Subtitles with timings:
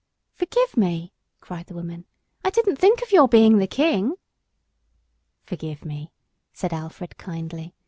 [0.33, 2.05] "Forgive me," cried the woman.
[2.43, 4.15] "I didn't think of your being the King."
[5.43, 6.11] "Forgive me,"
[6.51, 7.75] said Alfred, kindly.